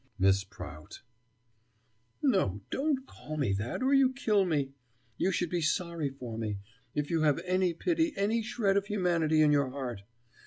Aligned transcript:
"Miss 0.17 0.43
Prout" 0.43 1.03
"No, 2.23 2.61
don't 2.71 3.05
call 3.05 3.37
me 3.37 3.53
that, 3.53 3.83
or 3.83 3.93
you 3.93 4.11
kill 4.11 4.45
me. 4.45 4.71
You 5.17 5.31
should 5.31 5.51
be 5.51 5.61
sorry 5.61 6.09
for 6.09 6.39
me, 6.39 6.57
if 6.95 7.11
you 7.11 7.21
have 7.21 7.37
any 7.45 7.75
pity, 7.75 8.11
any 8.15 8.41
shred 8.41 8.77
of 8.77 8.87
humanity 8.87 9.43
in 9.43 9.51
your 9.51 9.69
heart. 9.69 10.01